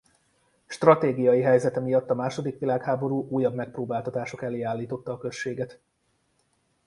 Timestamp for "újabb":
3.29-3.53